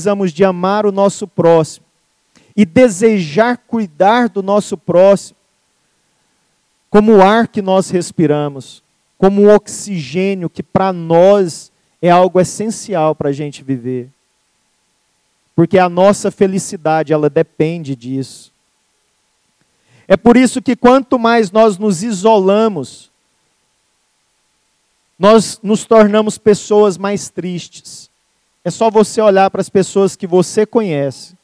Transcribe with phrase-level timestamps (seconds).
[0.00, 1.84] precisamos de amar o nosso próximo
[2.56, 5.36] e desejar cuidar do nosso próximo,
[6.88, 8.82] como o ar que nós respiramos,
[9.18, 14.08] como o oxigênio que para nós é algo essencial para a gente viver.
[15.54, 18.50] Porque a nossa felicidade, ela depende disso.
[20.08, 23.10] É por isso que quanto mais nós nos isolamos,
[25.18, 28.09] nós nos tornamos pessoas mais tristes.
[28.64, 31.34] É só você olhar para as pessoas que você conhece.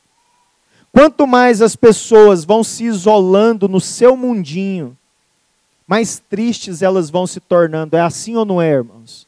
[0.92, 4.96] Quanto mais as pessoas vão se isolando no seu mundinho,
[5.86, 7.96] mais tristes elas vão se tornando.
[7.96, 9.26] É assim ou não é, irmãos?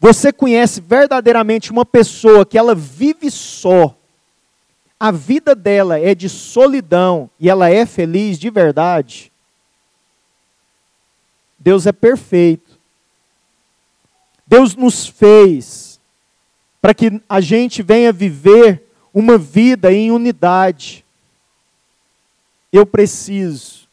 [0.00, 3.94] Você conhece verdadeiramente uma pessoa que ela vive só,
[4.98, 9.32] a vida dela é de solidão e ela é feliz de verdade?
[11.58, 12.78] Deus é perfeito.
[14.46, 15.91] Deus nos fez
[16.82, 18.82] para que a gente venha viver
[19.14, 21.04] uma vida em unidade.
[22.72, 23.86] Eu preciso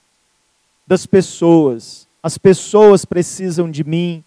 [0.88, 4.23] das pessoas, as pessoas precisam de mim,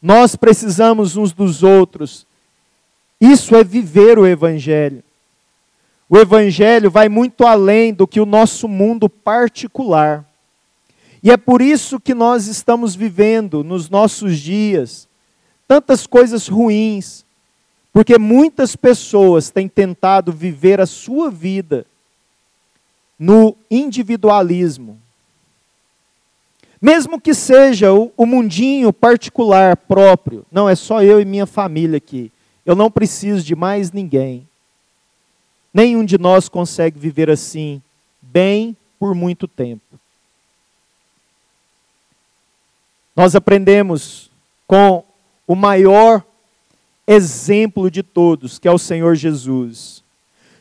[0.00, 2.26] nós precisamos uns dos outros.
[3.20, 5.04] Isso é viver o Evangelho.
[6.08, 10.24] O Evangelho vai muito além do que o nosso mundo particular.
[11.22, 15.06] E é por isso que nós estamos vivendo nos nossos dias
[15.68, 17.25] tantas coisas ruins,
[17.96, 21.86] porque muitas pessoas têm tentado viver a sua vida
[23.18, 25.00] no individualismo,
[26.78, 30.44] mesmo que seja o, mundinho particular próprio.
[30.52, 32.30] Não, é só eu e minha família aqui.
[32.66, 34.46] Eu não preciso de mais ninguém.
[35.72, 37.80] Nenhum de nós consegue viver assim,
[38.20, 39.98] bem por muito tempo.
[43.16, 44.30] Nós aprendemos
[44.66, 45.02] com
[45.46, 46.22] o maior
[47.06, 50.02] exemplo de todos, que é o Senhor Jesus.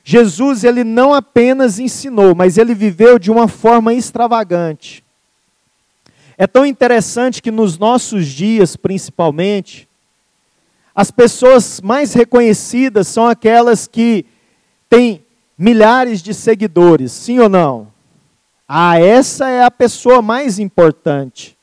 [0.04, 5.04] Jesus, ele não apenas ensinou, mas ele viveu de uma forma extravagante.
[6.38, 9.88] É tão interessante que nos nossos dias, principalmente,
[10.94, 14.26] as pessoas mais reconhecidas são aquelas que
[14.90, 15.24] têm
[15.58, 17.88] milhares de seguidores, sim ou não?
[18.68, 21.58] Ah, essa é a pessoa mais importante.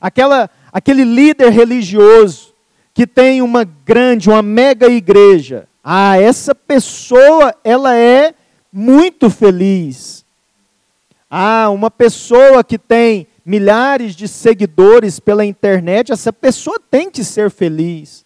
[0.00, 2.49] Aquela, aquele líder religioso
[2.94, 5.68] que tem uma grande, uma mega igreja.
[5.82, 8.34] Ah, essa pessoa, ela é
[8.72, 10.24] muito feliz.
[11.30, 17.50] Ah, uma pessoa que tem milhares de seguidores pela internet, essa pessoa tem que ser
[17.50, 18.24] feliz.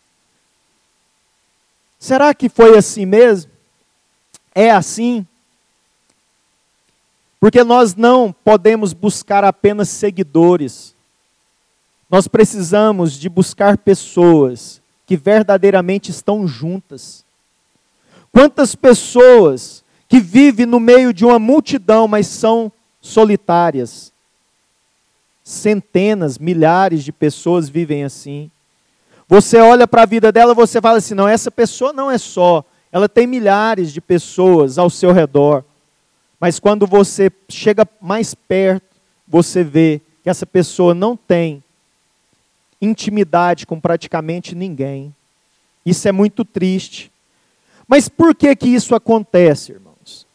[1.99, 3.51] Será que foi assim mesmo?
[4.55, 5.27] É assim?
[7.41, 10.94] Porque nós não podemos buscar apenas seguidores.
[12.11, 17.25] Nós precisamos de buscar pessoas que verdadeiramente estão juntas.
[18.33, 22.71] Quantas pessoas que vivem no meio de uma multidão, mas são
[23.01, 24.13] solitárias?
[25.43, 28.51] Centenas, milhares de pessoas vivem assim.
[29.29, 32.65] Você olha para a vida dela, você fala assim: não, essa pessoa não é só,
[32.93, 35.65] ela tem milhares de pessoas ao seu redor.
[36.39, 38.85] Mas quando você chega mais perto,
[39.27, 41.64] você vê que essa pessoa não tem
[42.85, 45.15] intimidade com praticamente ninguém.
[45.85, 47.11] Isso é muito triste.
[47.87, 50.27] Mas por que que isso acontece, irmãos?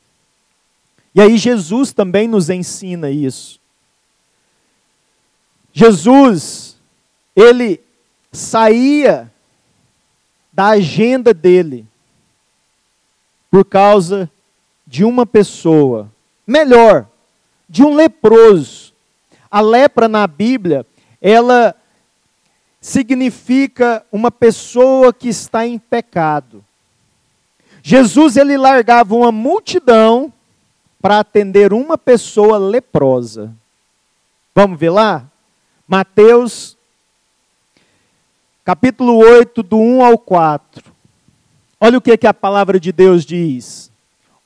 [1.13, 3.59] E aí Jesus também nos ensina isso.
[5.73, 6.77] Jesus,
[7.35, 7.81] ele
[8.31, 9.31] saía
[10.51, 11.85] da agenda dele
[13.49, 14.29] por causa
[14.85, 16.11] de uma pessoa,
[16.45, 17.07] melhor,
[17.67, 18.93] de um leproso.
[19.49, 20.85] A lepra na Bíblia,
[21.21, 21.75] ela
[22.81, 26.63] significa uma pessoa que está em pecado.
[27.81, 30.31] Jesus ele largava uma multidão
[31.01, 33.53] para atender uma pessoa leprosa.
[34.53, 35.25] Vamos ver lá?
[35.87, 36.77] Mateus,
[38.63, 40.83] capítulo 8, do 1 ao 4.
[41.79, 43.89] Olha o que, que a palavra de Deus diz.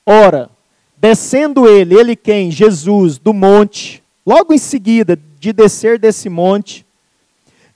[0.06, 0.48] Ora,
[0.96, 2.50] descendo ele, ele quem?
[2.50, 6.83] Jesus, do monte, logo em seguida de descer desse monte,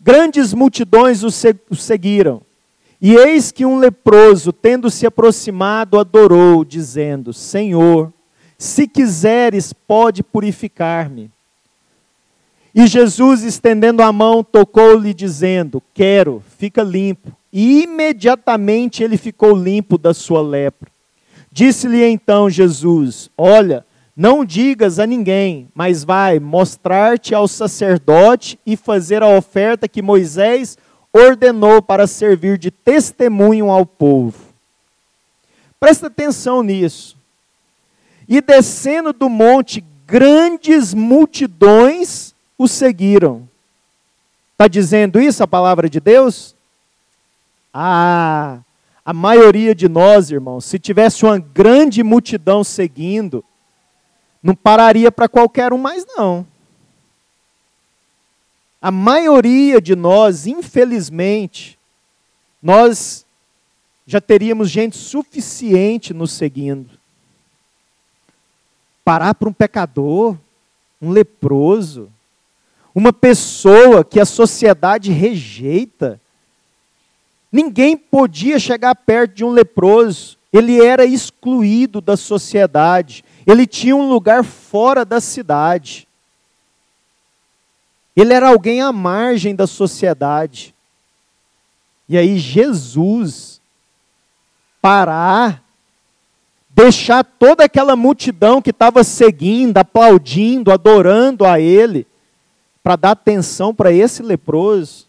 [0.08, 1.30] grandes multidões o
[1.76, 2.40] seguiram.
[2.98, 8.10] E eis que um leproso, tendo se aproximado, adorou, dizendo: Senhor,
[8.56, 11.30] se quiseres, pode purificar-me.
[12.74, 17.30] E Jesus, estendendo a mão, tocou-lhe, dizendo: Quero, fica limpo.
[17.52, 20.90] E imediatamente ele ficou limpo da sua lepra.
[21.52, 23.84] Disse-lhe então Jesus: Olha,
[24.18, 30.76] não digas a ninguém, mas vai mostrar-te ao sacerdote e fazer a oferta que Moisés
[31.12, 34.36] ordenou para servir de testemunho ao povo.
[35.78, 37.16] Presta atenção nisso.
[38.28, 43.48] E descendo do monte, grandes multidões o seguiram.
[44.50, 46.56] Está dizendo isso a palavra de Deus?
[47.72, 48.58] Ah,
[49.04, 53.44] a maioria de nós, irmãos, se tivesse uma grande multidão seguindo,
[54.42, 56.46] não pararia para qualquer um mais, não.
[58.80, 61.78] A maioria de nós, infelizmente,
[62.62, 63.26] nós
[64.06, 66.90] já teríamos gente suficiente nos seguindo.
[69.04, 70.36] Parar para um pecador,
[71.02, 72.10] um leproso,
[72.94, 76.20] uma pessoa que a sociedade rejeita.
[77.50, 84.10] Ninguém podia chegar perto de um leproso, ele era excluído da sociedade, ele tinha um
[84.10, 86.06] lugar fora da cidade.
[88.14, 90.74] Ele era alguém à margem da sociedade.
[92.06, 93.58] E aí Jesus
[94.82, 95.62] parar,
[96.68, 102.06] deixar toda aquela multidão que estava seguindo, aplaudindo, adorando a ele,
[102.82, 105.06] para dar atenção para esse leproso?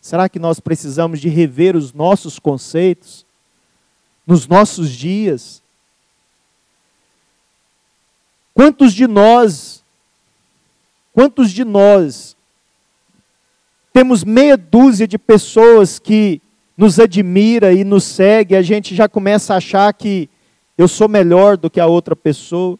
[0.00, 3.26] Será que nós precisamos de rever os nossos conceitos
[4.24, 5.59] nos nossos dias?
[8.54, 9.82] Quantos de nós,
[11.12, 12.36] quantos de nós
[13.92, 16.40] temos meia dúzia de pessoas que
[16.76, 20.28] nos admira e nos segue, a gente já começa a achar que
[20.78, 22.78] eu sou melhor do que a outra pessoa?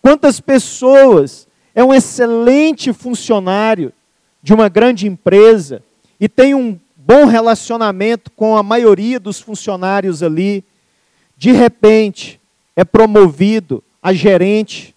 [0.00, 3.92] Quantas pessoas é um excelente funcionário
[4.42, 5.82] de uma grande empresa
[6.20, 10.64] e tem um bom relacionamento com a maioria dos funcionários ali,
[11.36, 12.40] de repente
[12.74, 14.94] é promovido a gerente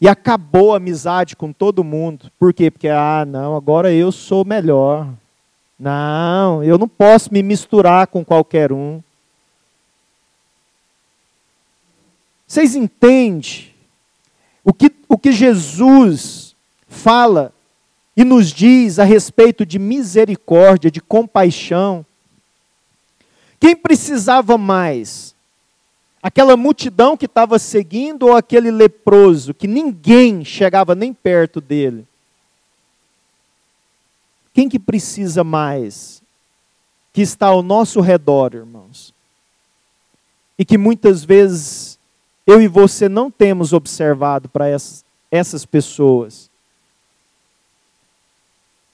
[0.00, 2.32] e acabou a amizade com todo mundo.
[2.38, 2.70] Por quê?
[2.70, 5.06] Porque, ah, não, agora eu sou melhor.
[5.78, 9.02] Não, eu não posso me misturar com qualquer um.
[12.46, 13.74] Vocês entendem
[14.64, 16.56] o que, o que Jesus
[16.88, 17.52] fala
[18.16, 22.06] e nos diz a respeito de misericórdia, de compaixão?
[23.60, 25.25] Quem precisava mais?
[26.26, 32.04] Aquela multidão que estava seguindo ou aquele leproso que ninguém chegava nem perto dele?
[34.52, 36.20] Quem que precisa mais?
[37.12, 39.14] Que está ao nosso redor, irmãos.
[40.58, 41.96] E que muitas vezes
[42.44, 46.50] eu e você não temos observado para essas, essas pessoas.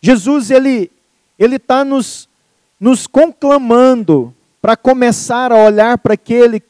[0.02, 0.90] Jesus, ele
[1.38, 2.28] ele está nos,
[2.78, 6.62] nos conclamando para começar a olhar para aquele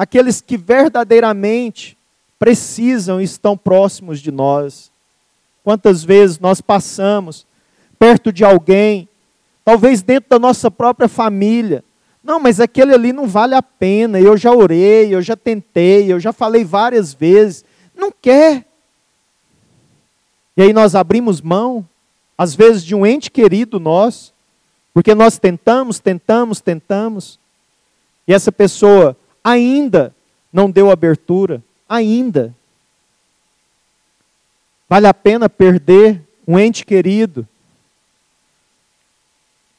[0.00, 1.94] aqueles que verdadeiramente
[2.38, 4.90] precisam e estão próximos de nós.
[5.62, 7.46] Quantas vezes nós passamos
[7.98, 9.06] perto de alguém,
[9.62, 11.84] talvez dentro da nossa própria família.
[12.24, 14.18] Não, mas aquele ali não vale a pena.
[14.18, 17.62] Eu já orei, eu já tentei, eu já falei várias vezes.
[17.94, 18.64] Não quer.
[20.56, 21.86] E aí nós abrimos mão,
[22.38, 24.32] às vezes, de um ente querido nosso,
[24.94, 27.38] porque nós tentamos, tentamos, tentamos.
[28.26, 30.14] E essa pessoa ainda
[30.52, 32.54] não deu abertura, ainda.
[34.88, 37.46] Vale a pena perder um ente querido,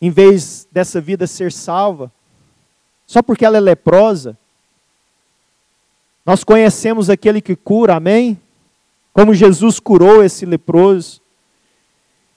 [0.01, 2.11] em vez dessa vida ser salva,
[3.05, 4.37] só porque ela é leprosa?
[6.25, 8.39] Nós conhecemos aquele que cura, amém?
[9.13, 11.19] Como Jesus curou esse leproso.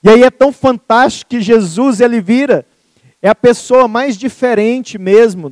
[0.03, 2.65] E aí é tão fantástico que Jesus ele vira
[3.21, 5.51] é a pessoa mais diferente mesmo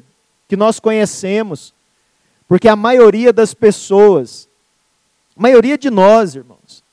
[0.54, 1.74] que nós conhecemos.
[2.48, 4.48] Porque a maioria das pessoas,
[5.36, 6.84] a maioria de nós, irmãos,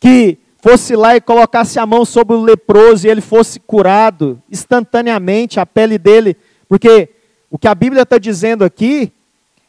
[0.00, 5.60] que fosse lá e colocasse a mão sobre o leproso e ele fosse curado instantaneamente,
[5.60, 6.36] a pele dele,
[6.68, 7.10] porque
[7.48, 9.12] o que a Bíblia está dizendo aqui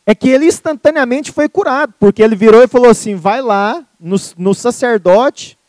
[0.04, 4.16] é que ele instantaneamente foi curado, porque ele virou e falou assim: vai lá no,
[4.36, 5.60] no sacerdote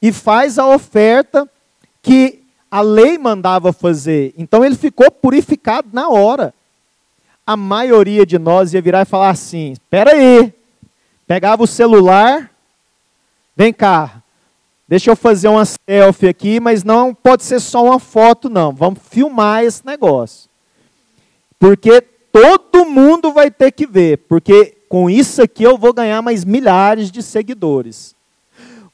[0.00, 1.46] e faz a oferta
[2.00, 4.32] que a lei mandava fazer.
[4.38, 6.54] Então ele ficou purificado na hora
[7.46, 10.52] a maioria de nós ia virar e falar assim: espera aí,
[11.26, 12.50] pegava o celular,
[13.56, 14.22] vem cá,
[14.88, 18.72] deixa eu fazer uma selfie aqui, mas não pode ser só uma foto, não.
[18.72, 20.50] Vamos filmar esse negócio.
[21.58, 26.44] Porque todo mundo vai ter que ver, porque com isso aqui eu vou ganhar mais
[26.44, 28.14] milhares de seguidores.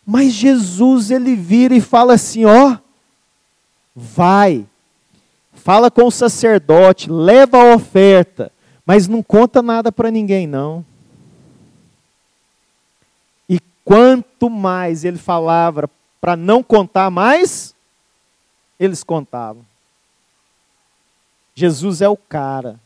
[0.04, 2.76] Mas Jesus, ele vira e fala assim: ó,
[3.94, 4.66] vai,
[5.62, 8.50] fala com o sacerdote, leva a oferta,
[8.84, 10.84] mas não conta nada para ninguém, não.
[13.48, 15.88] E quanto mais ele falava
[16.20, 17.74] para não contar mais,
[18.78, 19.64] eles contavam.
[21.54, 22.80] Jesus é o cara.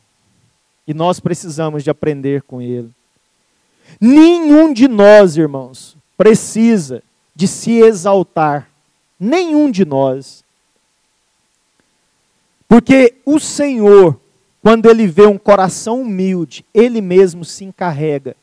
[0.87, 2.91] E nós precisamos de aprender com ele.
[3.99, 7.03] Nenhum de nós, irmãos, precisa
[7.35, 8.69] de se exaltar.
[9.19, 10.45] Nenhum de nós.
[12.69, 14.19] Porque o Senhor,
[14.63, 18.37] quando ele vê um coração humilde, ele mesmo se encarrega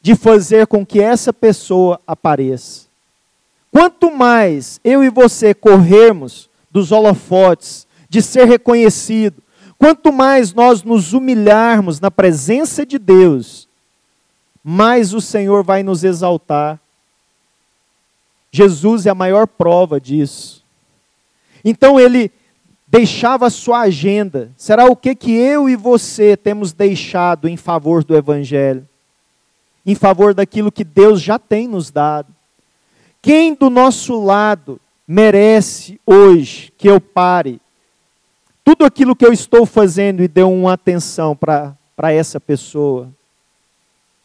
[0.00, 2.86] de fazer com que essa pessoa apareça.
[3.70, 9.42] Quanto mais eu e você corrermos dos holofotes, de ser reconhecido,
[9.76, 13.68] quanto mais nós nos humilharmos na presença de Deus,
[14.64, 16.80] mais o Senhor vai nos exaltar.
[18.50, 20.64] Jesus é a maior prova disso.
[21.64, 22.30] Então ele
[22.86, 24.50] deixava a sua agenda.
[24.56, 28.88] Será o que que eu e você temos deixado em favor do evangelho?
[29.84, 32.34] Em favor daquilo que Deus já tem nos dado?
[33.20, 37.60] Quem do nosso lado merece hoje que eu pare
[38.64, 41.76] tudo aquilo que eu estou fazendo e dê uma atenção para
[42.12, 43.10] essa pessoa?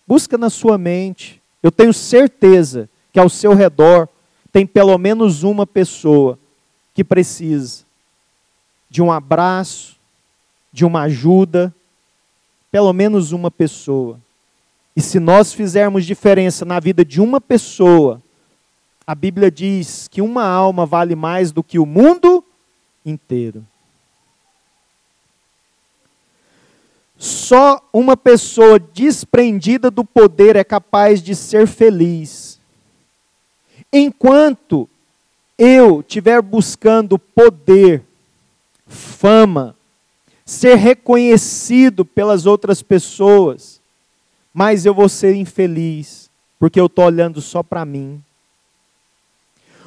[0.07, 1.41] Busca na sua mente.
[1.61, 4.07] Eu tenho certeza que ao seu redor
[4.51, 6.37] tem pelo menos uma pessoa
[6.93, 7.83] que precisa
[8.89, 9.95] de um abraço,
[10.71, 11.73] de uma ajuda,
[12.71, 14.19] pelo menos uma pessoa.
[14.95, 18.21] E se nós fizermos diferença na vida de uma pessoa,
[19.05, 22.43] a Bíblia diz que uma alma vale mais do que o mundo
[23.05, 23.65] inteiro.
[27.17, 32.59] Só uma pessoa desprendida do poder é capaz de ser feliz.
[33.91, 34.89] Enquanto
[35.57, 38.03] eu estiver buscando poder,
[38.87, 39.75] fama,
[40.45, 43.81] ser reconhecido pelas outras pessoas,
[44.53, 46.29] mas eu vou ser infeliz,
[46.59, 48.21] porque eu estou olhando só para mim.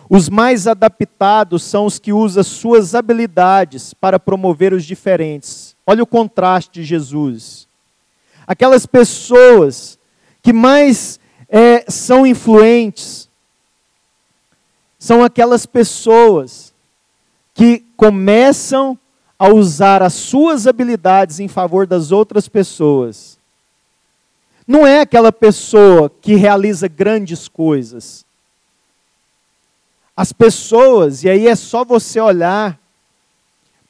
[0.08, 5.74] Os mais adaptados são os que usam suas habilidades para promover os diferentes.
[5.84, 7.66] Olha o contraste de Jesus.
[8.46, 9.98] Aquelas pessoas
[10.40, 11.18] que mais
[11.48, 13.28] é, são influentes
[15.06, 16.74] são aquelas pessoas
[17.54, 18.98] que começam
[19.38, 23.38] a usar as suas habilidades em favor das outras pessoas.
[24.66, 28.26] Não é aquela pessoa que realiza grandes coisas
[30.16, 32.80] as pessoas, e aí é só você olhar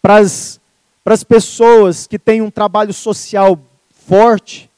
[0.02, 3.58] para as pessoas que têm um trabalho social
[4.06, 4.68] forte,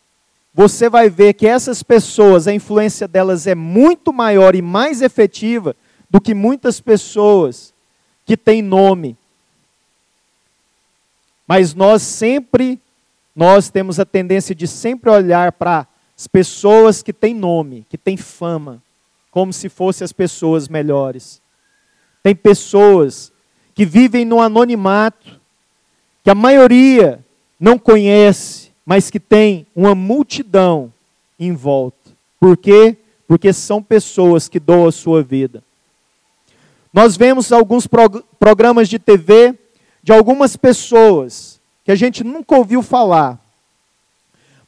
[0.54, 5.74] você vai ver que essas pessoas, a influência delas é muito maior e mais efetiva
[6.10, 7.74] do que muitas pessoas
[8.24, 9.16] que têm nome.
[11.46, 12.80] Mas nós sempre,
[13.34, 15.86] nós temos a tendência de sempre olhar para
[16.16, 18.82] as pessoas que têm nome, que têm fama
[19.30, 21.40] como se fossem as pessoas melhores.
[22.22, 23.32] Tem pessoas
[23.74, 25.40] que vivem no anonimato,
[26.24, 27.24] que a maioria
[27.58, 30.92] não conhece, mas que tem uma multidão
[31.38, 32.10] em volta.
[32.40, 32.96] Por quê?
[33.26, 35.62] Porque são pessoas que doam a sua vida.
[36.92, 39.54] Nós vemos alguns prog programas de TV
[40.02, 43.38] de algumas pessoas que a gente nunca ouviu falar,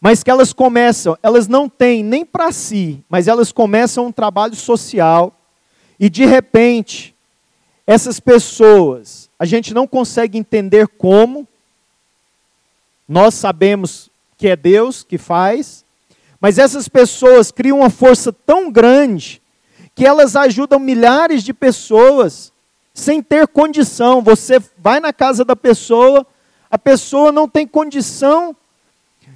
[0.00, 4.55] mas que elas começam, elas não têm nem para si, mas elas começam um trabalho
[4.55, 5.35] social
[5.99, 7.15] e de repente
[7.87, 11.47] essas pessoas, a gente não consegue entender como,
[13.09, 14.09] nós sabemos
[14.39, 15.85] que é Deus que faz,
[16.41, 19.43] mas essas pessoas criam uma força tão grande
[20.00, 22.54] que elas ajudam milhares de pessoas
[22.95, 24.23] sem ter condição.
[24.23, 26.26] Você vai na casa da pessoa,
[26.71, 28.57] a pessoa não tem condição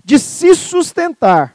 [0.02, 1.54] de se sustentar,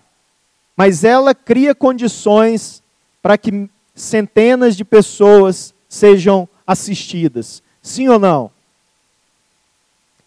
[0.78, 2.84] mas ela cria condições
[3.20, 7.64] para que centenas de pessoas sejam assistidas.
[7.82, 8.52] Sim ou não?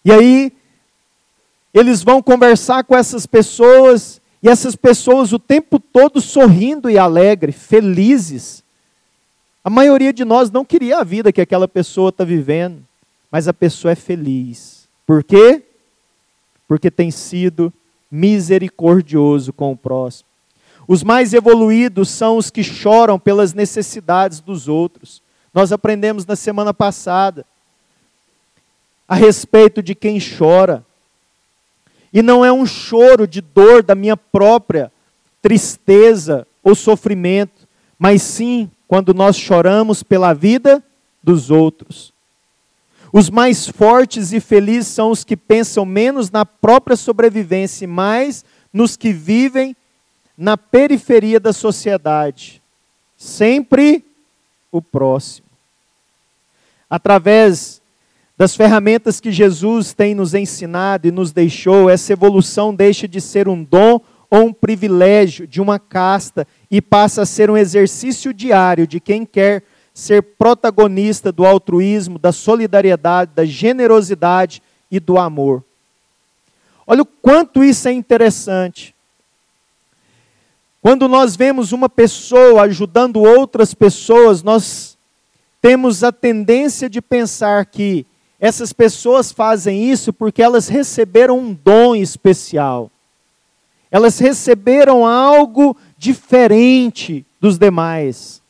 [0.04, 0.52] E aí,
[1.72, 7.52] eles vão conversar com essas pessoas, e essas pessoas o tempo todo sorrindo e alegre,
[7.52, 8.60] felizes.
[9.64, 12.82] A maioria de nós não queria a vida que aquela pessoa está vivendo,
[13.30, 14.88] mas a pessoa é feliz.
[15.06, 15.62] Por quê?
[16.66, 17.72] Porque tem sido
[18.10, 20.28] misericordioso com o próximo.
[20.88, 25.22] Os mais evoluídos são os que choram pelas necessidades dos outros.
[25.54, 27.46] Nós aprendemos na semana passada
[29.06, 30.84] a respeito de quem chora.
[32.12, 34.90] E não é um choro de dor da minha própria
[35.40, 37.66] tristeza ou sofrimento,
[37.98, 40.84] mas sim quando nós choramos pela vida
[41.22, 42.12] dos outros.
[43.10, 48.44] Os mais fortes e felizes são os que pensam menos na própria sobrevivência e mais
[48.70, 49.74] nos que vivem
[50.36, 52.60] na periferia da sociedade.
[53.16, 54.04] Sempre
[54.70, 55.46] o próximo.
[56.90, 57.80] Através
[58.36, 63.48] das ferramentas que Jesus tem nos ensinado e nos deixou, essa evolução deixa de ser
[63.48, 68.86] um dom ou um privilégio de uma casta e passa a ser um exercício diário
[68.86, 69.62] de quem quer
[69.92, 75.62] ser protagonista do altruísmo, da solidariedade, da generosidade e do amor.
[76.86, 78.94] Olha o quanto isso é interessante.
[80.80, 84.96] Quando nós vemos uma pessoa ajudando outras pessoas, nós
[85.60, 88.06] temos a tendência de pensar que
[88.40, 92.90] essas pessoas fazem isso porque elas receberam um dom especial.
[93.92, 98.40] Elas receberam algo diferente dos demais.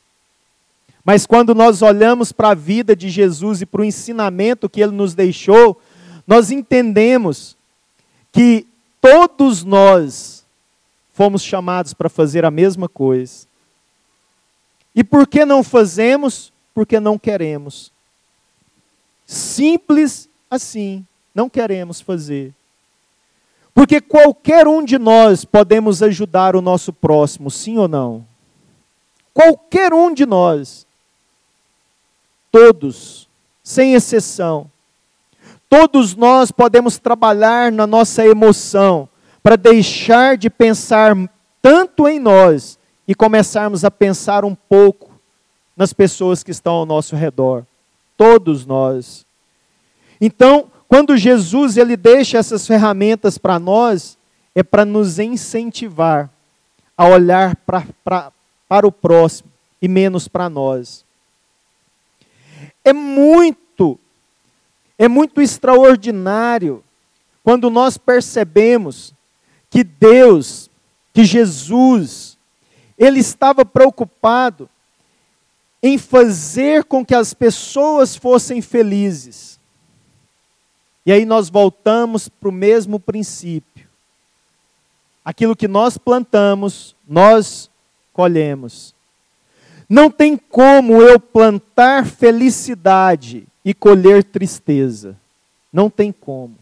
[1.05, 4.93] Mas quando nós olhamos para a vida de Jesus e para o ensinamento que ele
[4.93, 5.83] nos deixou,
[6.25, 7.57] nós entendemos
[8.31, 8.65] que
[9.01, 10.45] todos nós
[11.13, 13.49] fomos chamados para fazer a mesma coisa.
[14.95, 16.53] E por que não fazemos?
[16.73, 17.91] Porque não queremos.
[19.27, 22.55] Simples assim, não queremos fazer.
[23.75, 28.25] Porque qualquer um de nós podemos ajudar o nosso próximo, sim ou não?
[29.33, 30.87] Qualquer um de nós.
[32.51, 33.29] Todos,
[33.63, 34.71] sem exceção.
[35.69, 39.09] Todos nós podemos trabalhar na nossa emoção
[39.43, 41.17] para deixar de pensar
[41.63, 45.11] tanto em nós e começarmos a pensar um pouco
[45.75, 47.65] nas pessoas que estão ao nosso redor
[48.23, 49.27] todos nós.
[50.21, 54.19] Então, quando Jesus ele deixa essas ferramentas para nós,
[54.55, 56.29] é para nos incentivar
[56.95, 58.31] a olhar pra, pra,
[58.69, 61.03] para o próximo e menos para nós.
[62.85, 63.99] É muito,
[64.99, 66.85] é muito extraordinário
[67.43, 69.15] quando nós percebemos
[69.71, 70.69] que Deus,
[71.15, 72.37] que Jesus,
[72.99, 74.69] ele estava preocupado
[75.83, 79.59] em fazer com que as pessoas fossem felizes.
[81.05, 83.87] E aí nós voltamos para o mesmo princípio.
[85.25, 87.71] Aquilo que nós plantamos, nós
[88.13, 88.95] colhemos.
[89.89, 95.17] Não tem como eu plantar felicidade e colher tristeza.
[95.73, 96.57] Não tem como.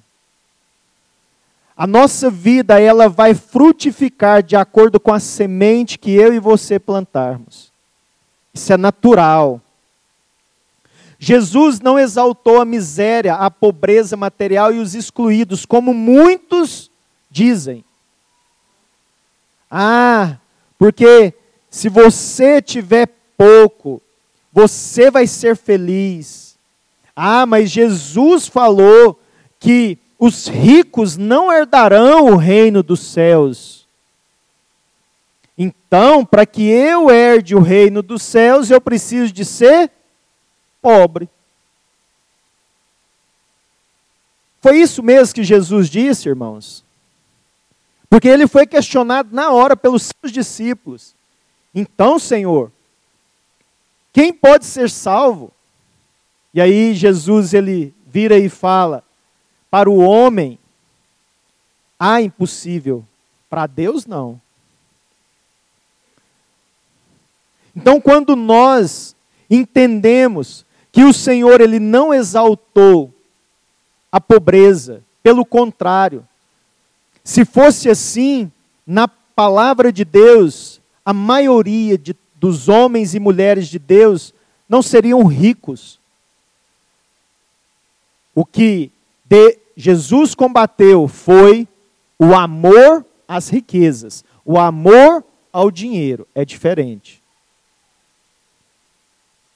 [1.76, 6.78] A nossa vida ela vai frutificar de acordo com a semente que eu e você
[6.78, 7.72] plantarmos.
[8.52, 9.60] Isso é natural.
[11.22, 16.90] Jesus não exaltou a miséria, a pobreza material e os excluídos, como muitos
[17.30, 17.84] dizem.
[19.70, 20.38] Ah,
[20.78, 21.34] porque
[21.68, 23.06] se você tiver
[23.36, 24.00] pouco,
[24.50, 26.56] você vai ser feliz.
[27.14, 29.20] Ah, mas Jesus falou
[29.58, 33.86] que os ricos não herdarão o reino dos céus.
[35.56, 39.90] Então, para que eu herde o reino dos céus, eu preciso de ser
[40.80, 41.28] pobre.
[44.60, 46.84] Foi isso mesmo que Jesus disse, irmãos?
[48.08, 51.14] Porque ele foi questionado na hora pelos seus discípulos.
[51.74, 52.70] Então, Senhor,
[54.12, 55.52] quem pode ser salvo?
[56.52, 59.04] E aí Jesus ele vira e fala:
[59.70, 60.58] para o homem
[61.98, 63.04] há impossível,
[63.48, 64.40] para Deus não.
[67.74, 69.14] Então, quando nós
[69.48, 73.12] entendemos que o Senhor ele não exaltou
[74.10, 76.26] a pobreza, pelo contrário,
[77.22, 78.50] se fosse assim,
[78.86, 84.34] na palavra de Deus, a maioria de, dos homens e mulheres de Deus
[84.68, 86.00] não seriam ricos.
[88.34, 88.90] O que
[89.24, 91.68] de Jesus combateu foi
[92.18, 96.26] o amor às riquezas, o amor ao dinheiro.
[96.34, 97.19] É diferente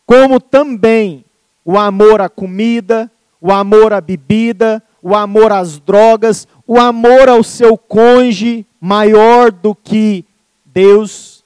[0.07, 1.25] como também
[1.65, 7.43] o amor à comida, o amor à bebida, o amor às drogas, o amor ao
[7.43, 10.25] seu cônjuge maior do que
[10.65, 11.45] Deus,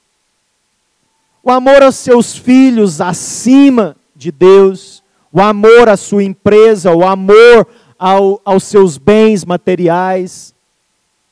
[1.42, 7.66] o amor aos seus filhos acima de Deus, o amor à sua empresa, o amor
[7.99, 10.55] ao, aos seus bens materiais,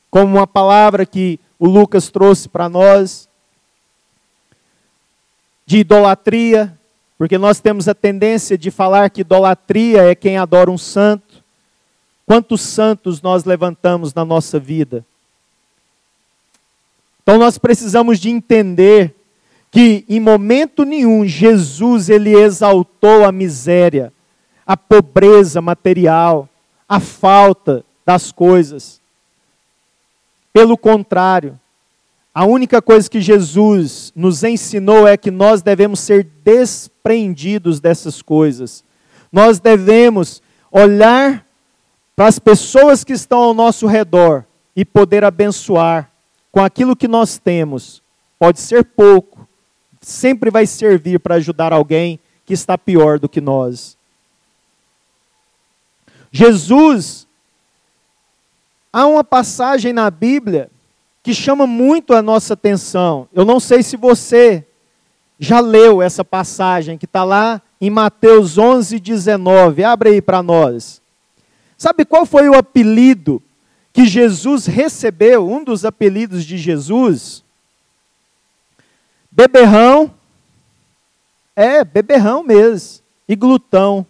[0.09, 3.27] como uma palavra que o Lucas trouxe para nós,
[5.65, 6.76] de idolatria,
[7.17, 11.43] porque nós temos a tendência de falar que idolatria é quem adora um santo.
[12.25, 15.03] Quantos santos nós levantamos na nossa vida?
[17.23, 19.15] Então nós precisamos de entender
[19.71, 24.13] que em momento nenhum Jesus ele exaltou a miséria,
[24.65, 26.47] a pobreza material,
[26.87, 29.01] a falta das coisas.
[30.53, 31.59] Pelo contrário,
[32.37, 38.83] a única coisa que Jesus nos ensinou é que nós devemos ser desprendidos dessas coisas.
[39.31, 40.39] Nós devemos
[40.71, 41.43] olhar
[42.15, 44.45] para as pessoas que estão ao nosso redor
[44.75, 46.11] e poder abençoar
[46.51, 48.03] com aquilo que nós temos.
[48.37, 49.49] Pode ser pouco,
[49.99, 53.97] sempre vai servir para ajudar alguém que está pior do que nós.
[56.31, 57.25] Jesus,
[58.93, 60.69] há uma passagem na Bíblia
[61.27, 63.27] que chama muito a nossa atenção.
[63.33, 64.65] Eu não sei se você
[65.37, 69.83] já leu essa passagem que está lá em Mateus 11, 19.
[69.83, 71.01] Abre aí para nós.
[71.77, 73.43] Sabe qual foi o apelido
[73.91, 75.49] que Jesus recebeu?
[75.49, 77.43] Um dos apelidos de Jesus?
[79.29, 80.09] Beberrão.
[81.53, 83.03] É, beberrão mesmo.
[83.27, 84.05] E glutão.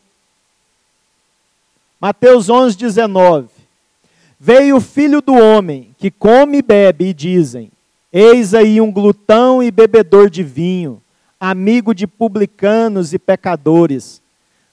[2.00, 3.57] Mateus 11, 19.
[4.40, 7.72] Veio o filho do homem, que come e bebe, e dizem:
[8.12, 11.02] Eis aí um glutão e bebedor de vinho
[11.40, 14.22] amigo de publicanos e pecadores,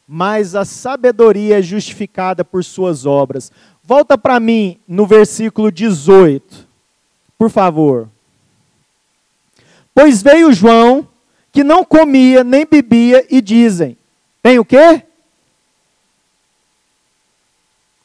[0.06, 3.52] mas a sabedoria é justificada por suas obras.
[3.82, 6.66] Volta para mim no versículo 18,
[7.38, 8.08] por favor.
[9.94, 11.06] Pois veio João,
[11.52, 13.96] que não comia nem bebia, e dizem:
[14.42, 15.03] tem o quê?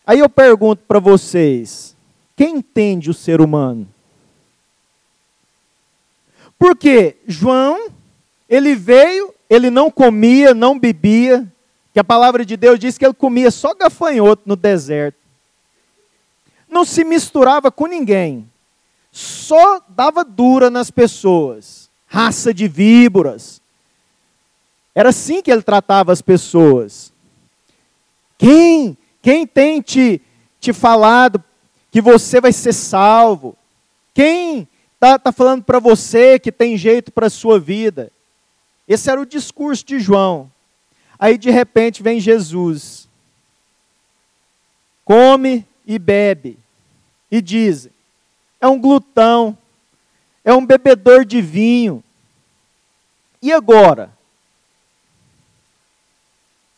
[0.10, 1.96] Aí eu pergunto para vocês:
[2.36, 3.88] quem entende o ser humano?
[6.58, 7.92] Porque João
[8.50, 11.48] ele veio, ele não comia, não bebia,
[11.94, 15.20] que a palavra de Deus diz que ele comia só gafanhoto no deserto.
[16.68, 18.50] Não se misturava com ninguém.
[19.12, 21.88] Só dava dura nas pessoas.
[22.08, 23.62] Raça de víboras.
[24.96, 27.14] Era assim que ele tratava as pessoas.
[28.40, 30.22] Quem, quem tem te,
[30.60, 31.44] te falado
[31.92, 33.58] que você vai ser salvo?
[34.14, 38.12] Quem está tá falando para você que tem jeito para a sua vida?
[38.88, 40.52] Esse era o discurso de João.
[41.18, 43.08] Aí de repente vem Jesus.
[45.04, 46.58] Come e bebe.
[47.32, 47.92] E dizem:
[48.60, 49.58] é um glutão,
[50.44, 52.04] é um bebedor de vinho.
[53.42, 54.12] E agora?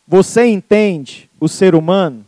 [0.08, 2.26] Você entende o ser humano?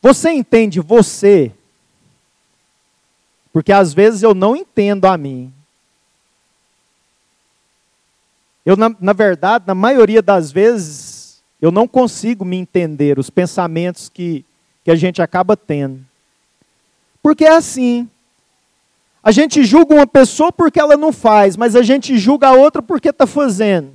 [0.00, 1.52] Você entende você?
[3.52, 5.52] Porque às vezes eu não entendo a mim.
[8.64, 14.08] Eu, na, na verdade, na maioria das vezes, eu não consigo me entender os pensamentos
[14.08, 14.44] que,
[14.84, 16.04] que a gente acaba tendo.
[17.22, 18.08] Porque é assim.
[19.22, 22.80] A gente julga uma pessoa porque ela não faz, mas a gente julga a outra
[22.80, 23.92] porque está fazendo.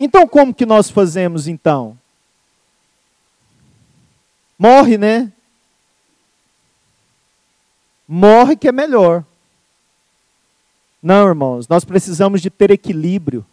[0.00, 1.98] Então, como que nós fazemos então?
[4.58, 5.32] Morre, né?
[8.08, 9.24] Morre que é melhor.
[11.02, 13.44] Não, irmãos, nós precisamos de ter equilíbrio.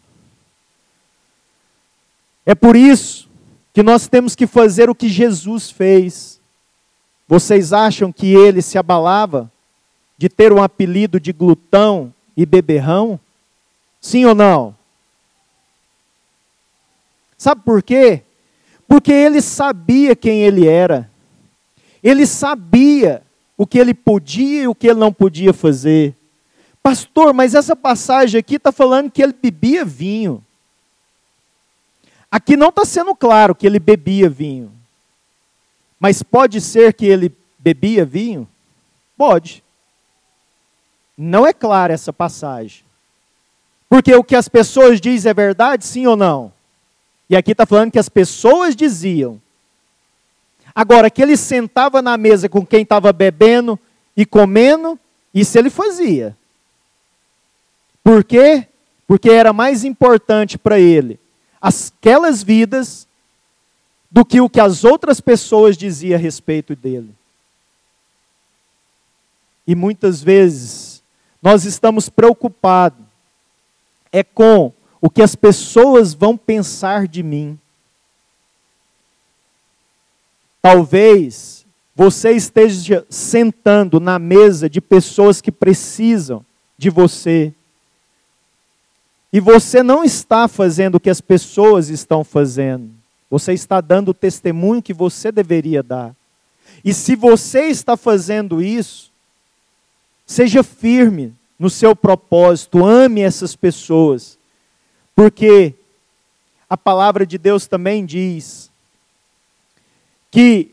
[2.45, 3.29] É por isso
[3.73, 6.39] que nós temos que fazer o que Jesus fez.
[7.27, 9.51] Vocês acham que ele se abalava
[10.17, 13.19] de ter um apelido de glutão e beberrão?
[13.99, 14.75] Sim ou não?
[17.37, 18.22] Sabe por quê?
[18.93, 21.09] Porque ele sabia quem ele era.
[22.03, 23.23] Ele sabia
[23.57, 26.15] o que ele podia e o que ele não podia fazer.
[26.83, 30.45] Pastor, mas essa passagem aqui está falando que ele bebia vinho.
[32.29, 34.71] Aqui não está sendo claro que ele bebia vinho.
[35.99, 38.47] Mas pode ser que ele bebia vinho?
[39.17, 39.63] Pode.
[41.17, 42.83] Não é clara essa passagem.
[43.89, 46.53] Porque o que as pessoas dizem é verdade, sim ou não?
[47.29, 49.41] E aqui está falando que as pessoas diziam.
[50.75, 53.79] Agora, que ele sentava na mesa com quem estava bebendo
[54.15, 54.99] e comendo,
[55.33, 56.35] isso ele fazia.
[58.03, 58.67] Por quê?
[59.07, 61.19] Porque era mais importante para ele
[61.63, 63.07] aquelas vidas
[64.11, 67.09] do que o que as outras pessoas diziam a respeito dele.
[69.65, 71.01] E muitas vezes
[71.41, 72.99] nós estamos preocupados
[74.11, 74.71] é com
[75.05, 77.59] o que as pessoas vão pensar de mim.
[80.61, 86.45] Talvez você esteja sentando na mesa de pessoas que precisam
[86.77, 87.53] de você,
[89.33, 92.89] e você não está fazendo o que as pessoas estão fazendo.
[93.29, 96.15] Você está dando o testemunho que você deveria dar.
[96.85, 99.11] E se você está fazendo isso,
[100.25, 104.37] seja firme no seu propósito, ame essas pessoas.
[105.15, 105.73] Porque
[106.69, 108.71] a palavra de Deus também diz
[110.31, 110.71] que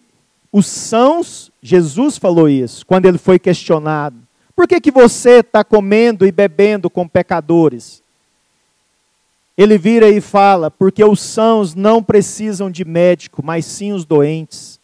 [0.53, 4.17] os sãos, Jesus falou isso quando ele foi questionado.
[4.57, 8.03] Por que, que você está comendo e bebendo com pecadores?
[9.63, 14.81] ele vira e fala: porque os sãos não precisam de médico, mas sim os doentes.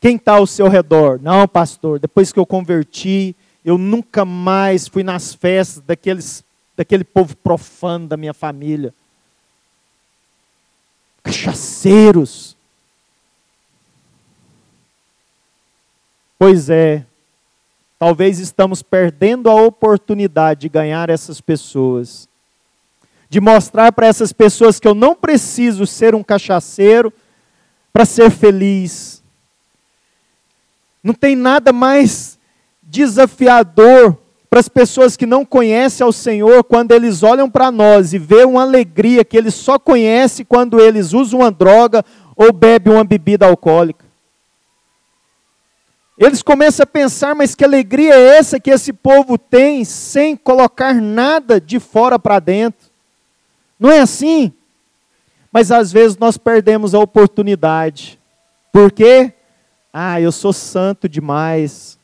[0.00, 1.20] Quem está ao seu redor?
[1.20, 6.42] Não, pastor, depois que eu converti, eu nunca mais fui nas festas daqueles,
[6.76, 8.94] daquele povo profano da minha família.
[11.22, 12.56] Cachaceiros.
[16.38, 17.04] Pois é,
[17.98, 22.26] talvez estamos perdendo a oportunidade de ganhar essas pessoas.
[23.28, 27.12] De mostrar para essas pessoas que eu não preciso ser um cachaceiro
[27.92, 29.22] para ser feliz.
[31.04, 32.39] Não tem nada mais
[32.90, 34.18] desafiador
[34.50, 38.44] para as pessoas que não conhecem ao Senhor quando eles olham para nós e vê
[38.44, 43.46] uma alegria que eles só conhecem quando eles usam uma droga ou bebem uma bebida
[43.46, 44.04] alcoólica.
[46.18, 50.94] Eles começam a pensar, mas que alegria é essa que esse povo tem sem colocar
[50.94, 52.90] nada de fora para dentro?
[53.78, 54.52] Não é assim?
[55.52, 58.18] Mas às vezes nós perdemos a oportunidade.
[58.72, 59.32] Por quê?
[59.92, 61.99] Ah, eu sou santo demais.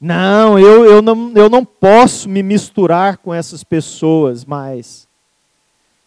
[0.00, 5.08] Não, eu, eu não, eu não posso me misturar com essas pessoas mais.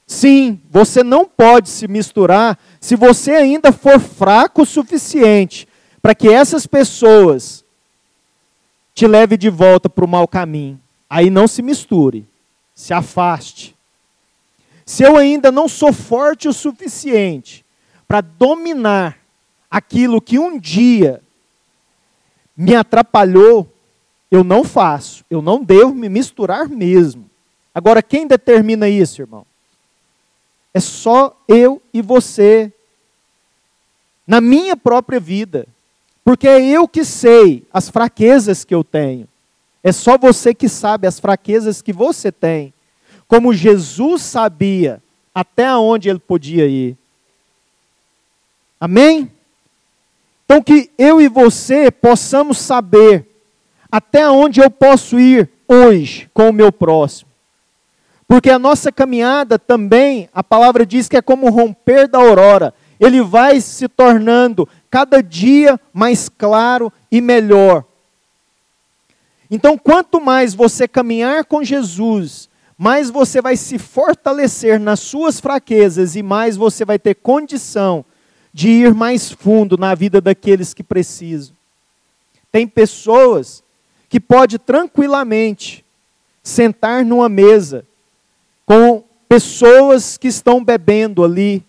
[0.08, 5.68] Sim, você não pode se misturar se você ainda for fraco o suficiente
[6.02, 7.64] para que essas pessoas
[8.94, 10.80] te levem de volta para o mau caminho.
[11.10, 12.26] Aí não se misture,
[12.74, 13.76] se afaste.
[14.86, 17.66] Se eu ainda não sou forte o suficiente
[18.08, 19.18] para dominar
[19.70, 21.22] aquilo que um dia
[22.56, 23.72] me atrapalhou,
[24.32, 27.30] eu não faço, eu não devo me misturar mesmo.
[27.76, 29.46] Agora, quem determina isso, irmão?
[30.74, 32.72] É só eu e você.
[34.26, 35.68] Na minha própria vida.
[36.24, 39.28] Porque é eu que sei as fraquezas que eu tenho.
[39.84, 42.74] É só você que sabe as fraquezas que você tem.
[43.28, 45.02] Como Jesus sabia
[45.34, 46.96] até onde ele podia ir.
[48.80, 49.32] Amém?
[50.46, 53.31] Então, que eu e você possamos saber
[53.92, 57.30] até onde eu posso ir hoje com o meu próximo.
[58.28, 62.74] Porque a nossa caminhada também, a palavra diz que é como o romper da aurora.
[62.98, 67.84] Ele vai se tornando cada dia mais claro e melhor.
[69.50, 76.16] Então, quanto mais você caminhar com Jesus, mais você vai se fortalecer nas suas fraquezas
[76.16, 78.06] e mais você vai ter condição
[78.54, 81.54] de ir mais fundo na vida daqueles que precisam.
[82.50, 83.62] Tem pessoas
[84.12, 85.86] que pode tranquilamente
[86.44, 87.86] sentar numa mesa
[88.66, 91.64] com pessoas que estão bebendo ali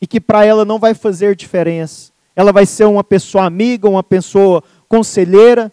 [0.00, 2.10] e que para ela não vai fazer diferença.
[2.34, 5.70] Ela vai ser uma pessoa amiga, uma pessoa conselheira.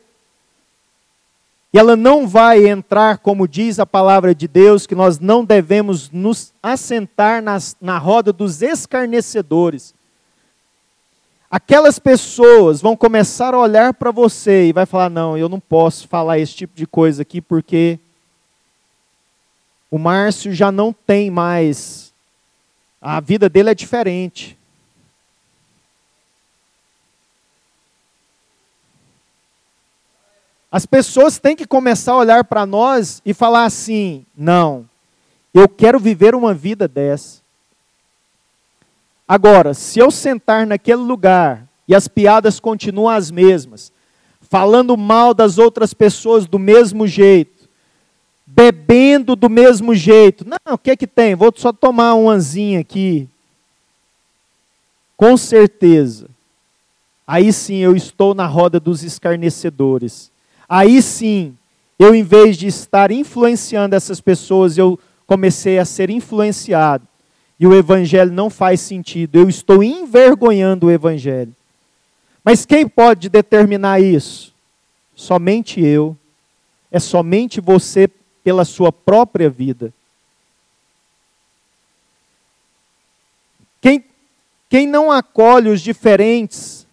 [1.71, 6.12] E ela não vai entrar, como diz a palavra de Deus, que nós não devemos
[6.12, 9.95] nos assentar nas, na roda dos escarnecedores,
[11.50, 16.08] aquelas pessoas vão começar a olhar para você e vai falar: "Não, eu não posso
[16.08, 18.00] falar esse tipo de coisa aqui porque
[19.90, 22.10] o Márcio já não tem mais
[23.02, 24.58] a vida dele é diferente.
[30.72, 34.88] As pessoas têm que começar a olhar para nós e falar assim: não,
[35.54, 37.38] eu quero viver uma vida dessa.
[39.30, 43.92] Agora, se eu sentar naquele lugar e as piadas continuam as mesmas,
[44.42, 47.70] falando mal das outras pessoas do mesmo jeito,
[48.44, 51.36] bebendo do mesmo jeito, não, o que é que tem?
[51.36, 53.30] Vou só tomar um anzinho aqui.
[55.15, 56.28] Com certeza,
[57.28, 60.32] aí sim eu estou na roda dos escarnecedores.
[60.68, 61.56] Aí sim,
[62.00, 67.08] eu em vez de estar influenciando essas pessoas, eu comecei a ser influenciado
[67.60, 69.36] e o evangelho não faz sentido.
[69.36, 71.54] Eu estou envergonhando o evangelho.
[72.43, 74.54] Mas quem pode determinar isso?
[75.13, 76.15] Somente eu.
[76.89, 78.10] É somente você
[78.43, 79.93] pela sua própria vida.
[83.82, 84.06] Quem,
[84.69, 86.88] quem não acolhe os diferentes,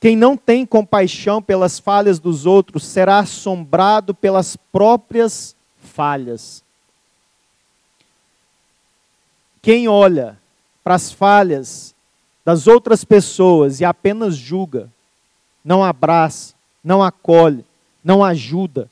[0.00, 6.63] quem não tem compaixão pelas falhas dos outros, será assombrado pelas próprias falhas.
[9.64, 10.38] Quem olha
[10.84, 11.94] para as falhas
[12.44, 14.92] das outras pessoas e apenas julga,
[15.64, 16.52] não abraça,
[16.84, 17.64] não acolhe,
[18.04, 18.90] não ajuda,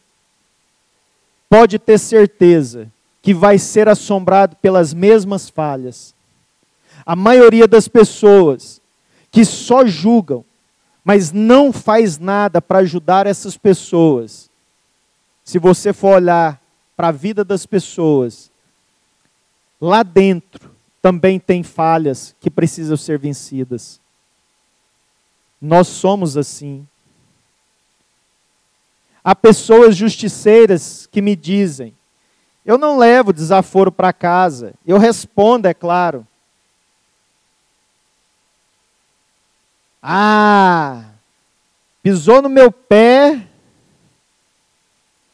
[1.47, 6.15] pode ter certeza que vai ser assombrado pelas mesmas falhas.
[7.05, 8.81] A maioria das pessoas
[9.31, 10.43] que só julgam,
[11.05, 14.49] mas não faz nada para ajudar essas pessoas,
[15.45, 16.59] se você for olhar
[16.97, 18.52] para a vida das pessoas,
[19.83, 20.71] lá dentro
[21.03, 24.01] também tem falhas que precisam ser vencidas.
[25.61, 26.87] Nós somos assim.
[29.25, 31.95] Há pessoas justiceiras que me dizem:
[32.65, 34.75] eu não levo desaforo para casa.
[34.87, 36.27] Eu respondo, é claro.
[40.01, 41.05] Ah,
[42.03, 43.49] pisou no meu pé,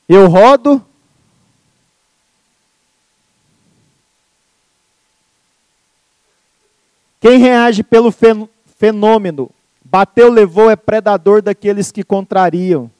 [0.09, 0.88] eu rodo.
[7.21, 8.13] Quem reage pelo
[8.77, 9.51] fenômeno,
[9.85, 12.91] bateu, levou, é predador daqueles que contrariam.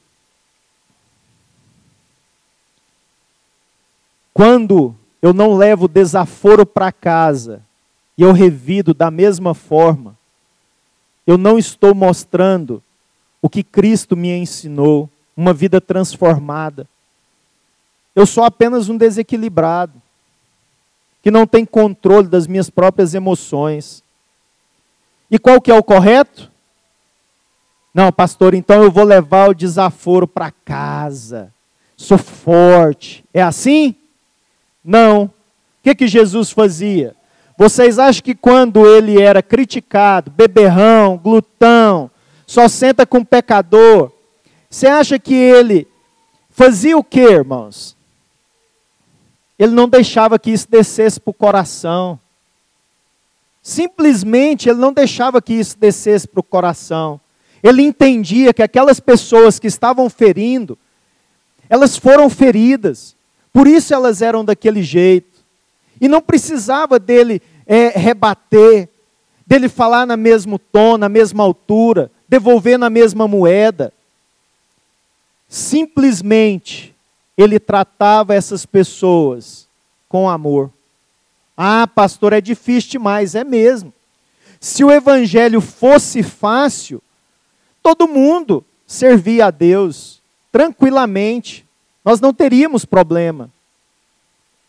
[4.35, 7.63] Quando eu não levo desaforo para casa
[8.17, 10.17] e eu revido da mesma forma,
[11.27, 12.83] eu não estou mostrando
[13.43, 16.89] o que Cristo me ensinou, uma vida transformada.
[18.15, 19.93] Eu sou apenas um desequilibrado,
[21.23, 24.03] que não tem controle das minhas próprias emoções.
[25.31, 26.51] E qual que é o correto?
[27.93, 31.53] Não, pastor, então eu vou levar o desaforo para casa.
[31.97, 33.25] Sou forte.
[33.35, 33.95] É assim?
[34.85, 35.25] Não.
[35.25, 35.31] O
[35.83, 37.15] que, que Jesus fazia?
[37.57, 42.09] Vocês acham que quando ele era criticado, beberrão, glutão,
[42.47, 44.13] só senta com pecador,
[44.71, 45.89] você acha que ele
[46.51, 47.97] fazia o que, irmãos?
[49.59, 52.21] Ele não deixava que isso descesse para o coração.
[53.69, 57.21] Simplesmente ele não deixava que isso descesse para o coração.
[57.63, 60.79] Ele entendia que aquelas pessoas que estavam ferindo,
[61.69, 63.15] elas foram feridas.
[63.53, 65.45] Por isso elas eram daquele jeito.
[66.01, 68.89] E não precisava dele é, rebater,
[69.47, 73.93] dele falar na mesmo tom, na mesma altura, devolver na mesma moeda.
[75.47, 76.95] Simplesmente
[77.37, 79.69] ele tratava essas pessoas
[80.09, 80.73] com amor.
[81.61, 83.93] Ah, pastor, é difícil demais, é mesmo.
[84.61, 87.03] Se o evangelho fosse fácil,
[87.83, 91.67] todo mundo servia a Deus tranquilamente.
[92.05, 93.51] Nós não teríamos problema.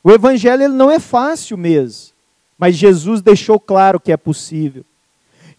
[0.03, 2.13] O evangelho ele não é fácil mesmo,
[2.57, 4.83] mas Jesus deixou claro que é possível.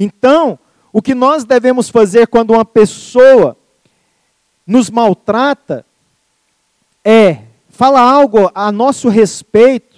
[0.01, 0.59] Então,
[0.93, 3.57] o que nós devemos fazer quando uma pessoa
[4.67, 5.87] nos maltrata
[7.05, 9.90] é fala algo a nosso respeito,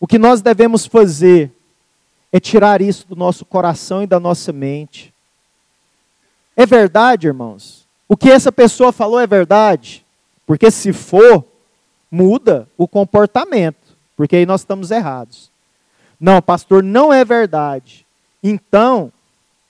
[0.00, 1.52] o que nós devemos fazer
[2.32, 5.12] é tirar isso do nosso coração e da nossa mente.
[6.56, 7.86] É verdade, irmãos?
[8.08, 10.04] O que essa pessoa falou é verdade?
[10.46, 11.44] Porque se for,
[12.10, 15.50] muda o comportamento, porque aí nós estamos errados.
[16.18, 18.06] Não, pastor, não é verdade.
[18.42, 19.12] Então,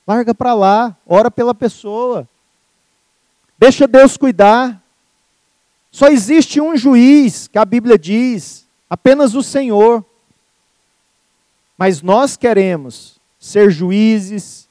[0.07, 2.27] larga para lá, ora pela pessoa.
[3.59, 4.83] Deixa Deus cuidar.
[5.91, 10.05] Só existe um juiz, que a Bíblia diz, apenas o Senhor.
[11.81, 14.69] Mas nós queremos ser juízes,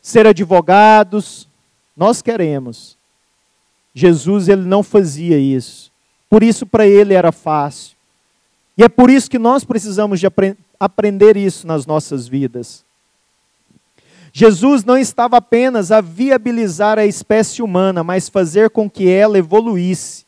[0.00, 1.48] ser advogados,
[1.96, 2.96] nós queremos.
[3.92, 5.90] Jesus ele não fazia isso.
[6.30, 7.96] Por isso para ele era fácil.
[8.76, 12.84] E é por isso que nós precisamos de apre aprender isso nas nossas vidas.
[14.32, 20.24] Jesus não estava apenas a viabilizar a espécie humana, mas fazer com que ela evoluísse.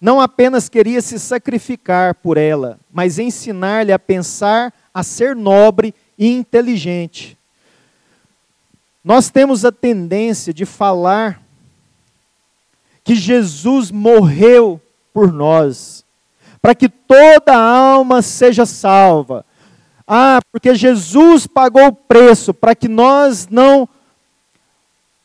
[0.00, 6.28] Não apenas queria se sacrificar por ela, mas ensinar-lhe a pensar, a ser nobre e
[6.28, 7.36] inteligente.
[9.02, 11.40] Nós temos a tendência de falar
[13.02, 14.80] que Jesus morreu
[15.12, 16.04] por nós,
[16.60, 19.44] para que toda alma seja salva.
[20.06, 23.88] Ah, porque Jesus pagou o preço para que nós não,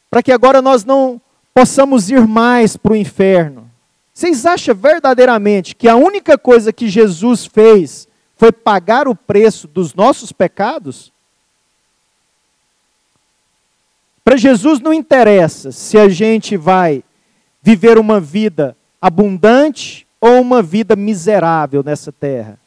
[0.10, 1.22] para que agora nós não
[1.54, 3.73] possamos ir mais para o inferno.
[4.14, 9.94] Vocês acham verdadeiramente que a única coisa que Jesus fez foi pagar o preço dos
[9.94, 11.12] nossos pecados?
[14.24, 17.04] Para Jesus não interessa se a gente vai
[17.62, 22.60] viver uma vida abundante ou uma vida miserável nessa terra.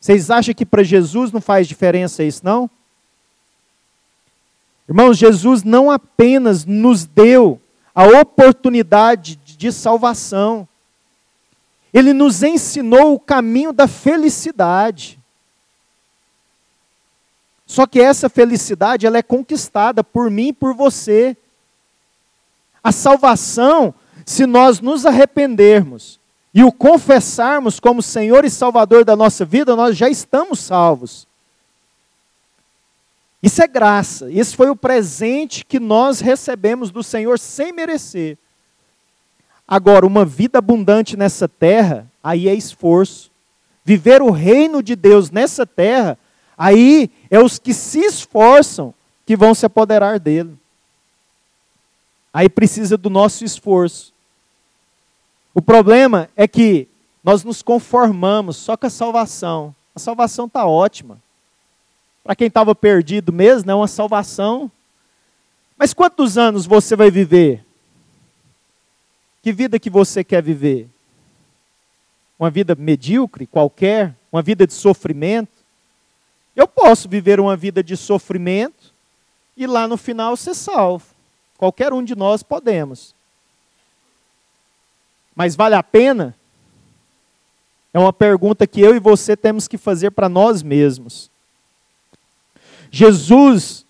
[0.00, 2.68] Vocês acham que para Jesus não faz diferença isso, não?
[4.88, 7.60] Irmãos, Jesus não apenas nos deu
[7.94, 10.68] a oportunidade de salvação,
[11.94, 15.16] ele nos ensinou o caminho da felicidade.
[17.64, 21.36] Só que essa felicidade ela é conquistada por mim e por você.
[22.82, 23.94] A salvação,
[24.26, 26.18] se nós nos arrependermos
[26.52, 31.28] e o confessarmos como Senhor e Salvador da nossa vida, nós já estamos salvos.
[33.40, 34.30] Isso é graça.
[34.32, 38.36] Esse foi o presente que nós recebemos do Senhor sem merecer.
[39.66, 43.30] Agora, uma vida abundante nessa terra, aí é esforço.
[43.84, 46.18] Viver o reino de Deus nessa terra,
[46.56, 48.94] aí é os que se esforçam
[49.26, 50.56] que vão se apoderar dele.
[52.32, 54.12] Aí precisa do nosso esforço.
[55.54, 56.88] O problema é que
[57.22, 59.74] nós nos conformamos só com a salvação.
[59.94, 61.18] A salvação está ótima.
[62.22, 64.70] Para quem estava perdido mesmo, é uma salvação.
[65.78, 67.64] Mas quantos anos você vai viver?
[69.44, 70.88] Que vida que você quer viver?
[72.38, 74.16] Uma vida medíocre, qualquer?
[74.32, 75.52] Uma vida de sofrimento?
[76.56, 78.94] Eu posso viver uma vida de sofrimento
[79.54, 81.04] e lá no final ser salvo.
[81.58, 83.14] Qualquer um de nós podemos.
[85.36, 86.34] Mas vale a pena?
[87.92, 91.30] É uma pergunta que eu e você temos que fazer para nós mesmos.
[92.90, 93.84] Jesus,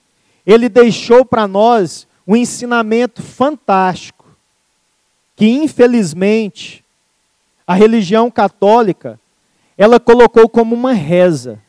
[0.44, 4.23] ele deixou para nós um ensinamento fantástico,
[5.36, 6.84] que infelizmente
[7.66, 9.18] a religião católica
[9.76, 11.60] ela colocou como uma reza.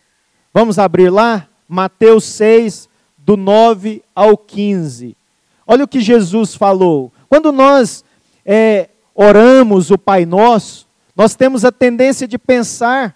[0.53, 1.47] Vamos abrir lá?
[1.67, 2.87] Mateus 6,
[3.17, 5.17] do 9 ao 15.
[5.65, 7.11] Olha o que Jesus falou.
[7.27, 8.05] Quando nós
[8.45, 13.15] é, oramos o Pai Nosso, nós temos a tendência de pensar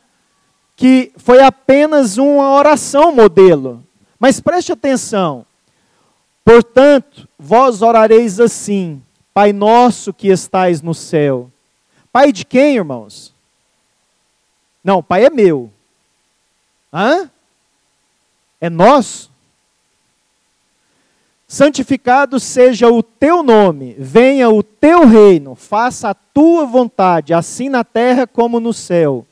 [0.76, 3.84] que foi apenas uma oração modelo.
[4.18, 5.46] Mas preste atenção.
[6.44, 9.02] Portanto, vós orareis assim:
[9.34, 11.52] Pai nosso que estais no céu.
[12.12, 13.34] Pai de quem, irmãos?
[14.84, 15.72] Não, pai é meu.
[16.92, 17.30] Hã?
[18.60, 19.30] É nosso?
[21.48, 27.84] Santificado seja o teu nome, venha o teu reino, faça a tua vontade, assim na
[27.84, 29.26] terra como no céu.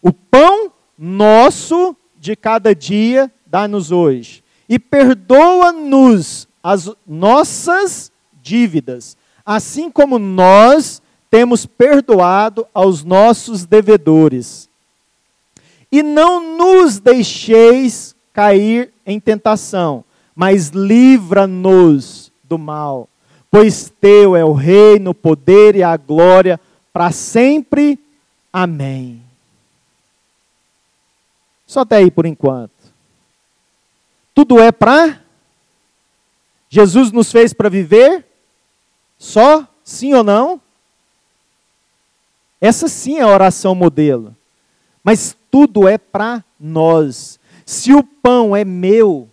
[0.00, 4.42] O pão nosso de cada dia dá-nos hoje.
[4.66, 8.10] E perdoa-nos as nossas
[8.44, 14.68] dívidas, assim como nós temos perdoado aos nossos devedores.
[15.90, 20.04] E não nos deixeis cair em tentação,
[20.36, 23.08] mas livra-nos do mal.
[23.50, 26.60] Pois teu é o reino, o poder e a glória
[26.92, 27.98] para sempre.
[28.52, 29.22] Amém.
[31.66, 32.70] Só até aí por enquanto.
[34.34, 35.20] Tudo é para?
[36.68, 38.24] Jesus nos fez para viver?
[39.24, 39.66] Só?
[39.82, 40.60] Sim ou não?
[42.60, 44.36] Essa sim é a oração modelo.
[45.02, 47.40] Mas tudo é para nós.
[47.64, 49.26] Se o pão é meu,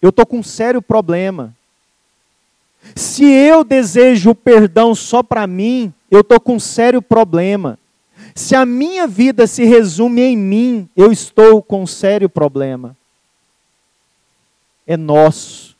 [0.00, 1.54] eu estou com um sério problema.
[2.96, 7.78] Se eu desejo o perdão só para mim, eu estou com um sério problema.
[8.34, 12.96] Se a minha vida se resume em mim, eu estou com um sério problema.
[14.86, 15.76] É nosso.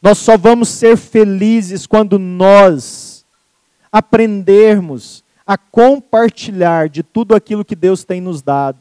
[0.00, 3.24] Nós só vamos ser felizes quando nós
[3.90, 8.78] aprendermos a compartilhar de tudo aquilo que Deus tem nos dado,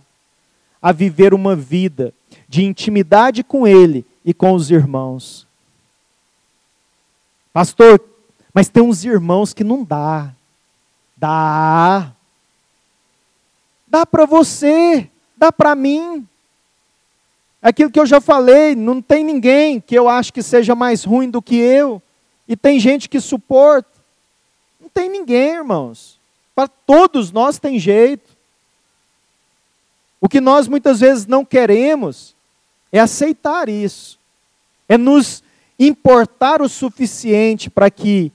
[0.81, 2.13] a viver uma vida
[2.47, 5.47] de intimidade com Ele e com os irmãos.
[7.53, 7.99] Pastor,
[8.53, 10.31] mas tem uns irmãos que não dá.
[11.15, 12.11] Dá.
[13.87, 16.27] Dá para você, dá para mim.
[17.67, 21.29] Aquilo que eu já falei, não tem ninguém que eu acho que seja mais ruim
[21.29, 22.01] do que eu.
[22.47, 23.89] E tem gente que suporta.
[24.79, 26.17] Não tem ninguém, irmãos.
[26.55, 28.29] Para todos nós tem jeito.
[30.21, 32.33] O que nós muitas vezes não queremos
[32.89, 34.17] é aceitar isso.
[34.87, 35.43] É nos
[35.77, 38.31] importar o suficiente para que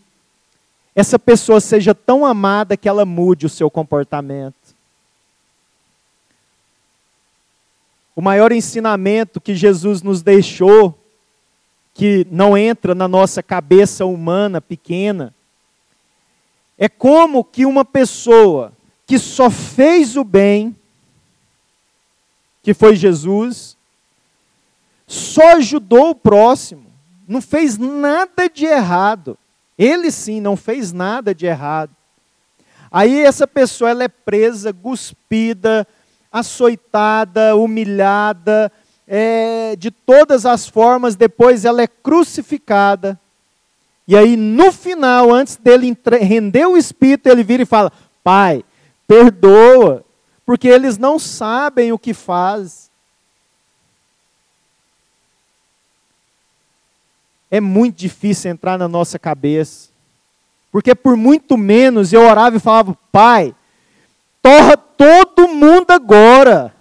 [0.95, 4.62] essa pessoa seja tão amada que ela mude o seu comportamento.
[8.15, 10.99] O maior ensinamento que Jesus nos deixou,
[11.95, 15.35] que não entra na nossa cabeça humana pequena,
[16.77, 18.73] é como que uma pessoa
[19.07, 20.75] que só fez o bem,
[22.63, 23.77] que foi Jesus,
[25.07, 26.87] só ajudou o próximo,
[27.27, 29.39] não fez nada de errado.
[29.77, 31.95] Ele sim não fez nada de errado.
[32.91, 35.87] Aí essa pessoa ela é presa, cuspida,
[36.33, 38.73] açoitada, humilhada,
[39.07, 43.21] é, de todas as formas, depois ela é crucificada.
[44.09, 47.93] E aí, no final, antes dele render o espírito, ele vira e fala:
[48.25, 48.65] Pai,
[49.07, 50.05] perdoa,
[50.47, 52.91] porque eles não sabem o que faz.
[57.51, 59.91] É muito difícil entrar na nossa cabeça.
[60.73, 63.55] Porque por muito menos eu orava e falava: Pai,
[64.41, 66.73] torra todo mundo agora.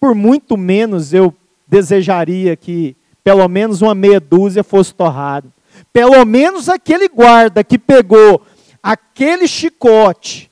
[0.00, 1.32] Por muito menos eu
[1.64, 5.48] desejaria que pelo menos uma meia dúzia fosse torrada.
[5.92, 8.44] Pelo menos aquele guarda que pegou
[8.82, 10.50] aquele chicote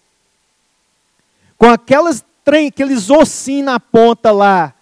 [1.59, 4.73] com aquelas trem, aqueles ossinhos na ponta lá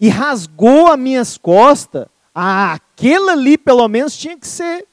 [0.00, 4.86] e rasgou as minhas costas, ah, aquele ali pelo menos tinha que ser.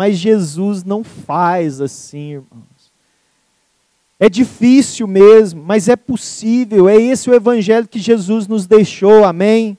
[0.00, 2.90] Mas Jesus não faz assim, irmãos.
[4.18, 6.88] É difícil mesmo, mas é possível.
[6.88, 9.76] É esse o evangelho que Jesus nos deixou, amém?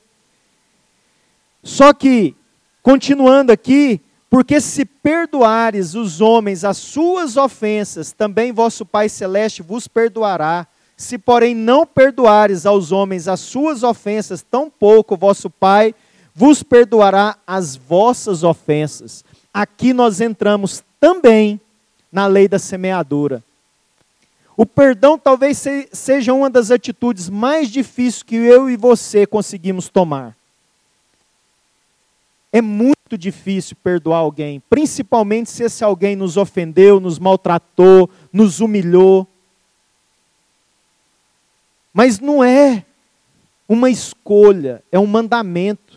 [1.64, 2.36] Só que,
[2.84, 4.00] continuando aqui,
[4.30, 10.68] porque se perdoares os homens as suas ofensas, também vosso Pai Celeste vos perdoará.
[10.96, 15.96] Se, porém, não perdoares aos homens as suas ofensas, tampouco vosso Pai
[16.36, 19.26] vos perdoará as vossas ofensas.
[19.54, 21.60] Aqui nós entramos também
[22.12, 23.44] na lei da semeadura.
[24.56, 30.36] O perdão talvez seja uma das atitudes mais difíceis que eu e você conseguimos tomar.
[32.54, 39.28] É muito difícil perdoar alguém, principalmente se esse alguém nos ofendeu, nos maltratou, nos humilhou.
[41.94, 42.86] Mas não é
[43.68, 45.91] uma escolha, é um mandamento.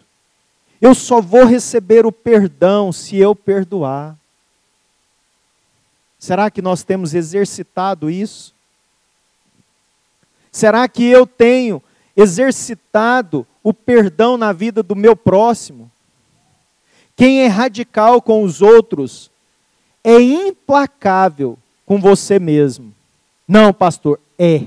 [0.85, 4.15] Eu só vou receber o perdão se eu perdoar.
[6.19, 8.55] Será que nós temos exercitado isso?
[10.53, 11.83] Será que eu tenho
[12.15, 15.91] exercitado o perdão na vida do meu próximo?
[17.17, 19.31] Quem é radical com os outros
[20.05, 21.57] é implacável
[21.87, 22.95] com você mesmo.
[23.49, 24.67] Não, pastor, é.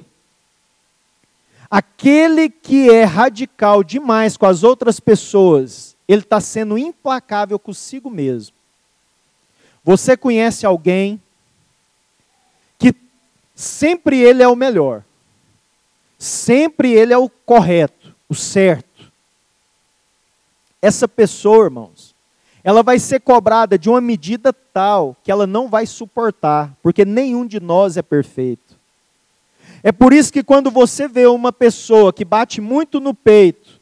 [1.70, 8.56] Aquele que é radical demais com as outras pessoas, ele está sendo implacável consigo mesmo.
[9.84, 11.22] Você conhece alguém
[12.80, 12.94] que
[13.56, 15.04] sempre ele é o melhor,
[16.18, 19.12] sempre ele é o correto, o certo.
[20.82, 22.16] Essa pessoa, irmãos,
[22.64, 27.46] ela vai ser cobrada de uma medida tal que ela não vai suportar, porque nenhum
[27.46, 28.78] de nós é perfeito.
[29.82, 33.80] É por isso que quando você vê uma pessoa que bate muito no peito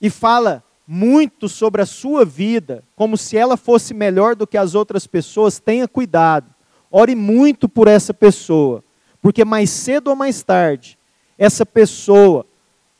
[0.00, 4.74] e fala muito sobre a sua vida, como se ela fosse melhor do que as
[4.74, 6.46] outras pessoas, tenha cuidado.
[6.90, 8.84] Ore muito por essa pessoa,
[9.20, 10.96] porque mais cedo ou mais tarde,
[11.36, 12.46] essa pessoa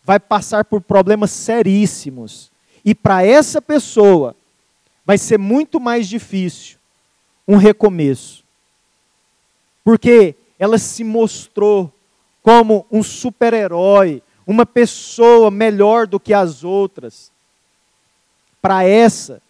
[0.03, 2.51] vai passar por problemas seríssimos.
[2.85, 4.35] E para essa pessoa,
[5.05, 6.79] vai ser muito mais difícil
[7.47, 8.45] um recomeço.
[9.85, 11.93] Porque ela se mostrou
[12.43, 17.31] como um super-herói, uma pessoa melhor do que as outras.
[18.67, 19.41] Para essa,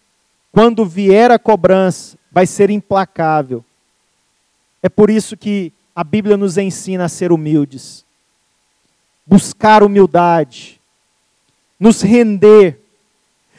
[0.51, 3.65] quando vier a cobrança, vai ser implacável.
[4.83, 8.05] É por isso que a Bíblia nos ensina a ser humildes,
[9.25, 10.79] buscar humildade,
[11.79, 12.79] nos render,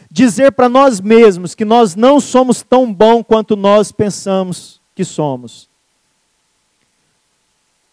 [0.08, 5.68] dizer para nós mesmos que nós não somos tão bons quanto nós pensamos que somos.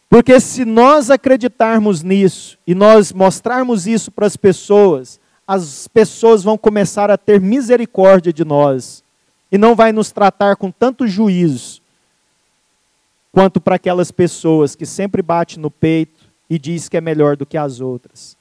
[0.08, 6.58] Porque se nós acreditarmos nisso e nós mostrarmos isso para as pessoas, as pessoas vão
[6.58, 9.04] começar a ter misericórdia de nós
[9.52, 11.82] e não vai nos tratar com tanto juízo
[13.32, 17.46] quanto para aquelas pessoas que sempre bate no peito e diz que é melhor do
[17.46, 18.38] que as outras.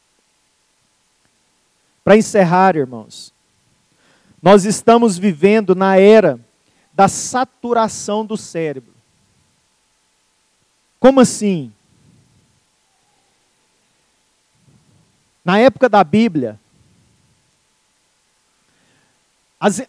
[2.03, 3.33] Para encerrar, irmãos,
[4.43, 6.39] nós estamos vivendo na era
[6.93, 8.93] da saturação do cérebro.
[11.01, 11.73] Como assim?
[15.45, 16.59] Na época da Bíblia,